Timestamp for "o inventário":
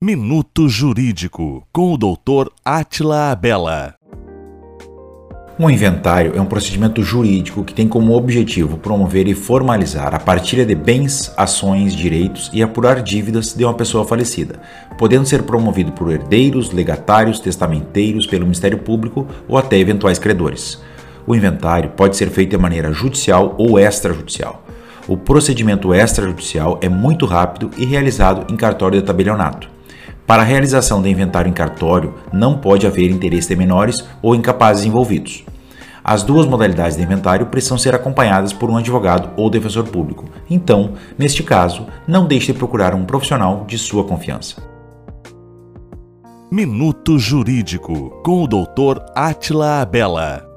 21.26-21.90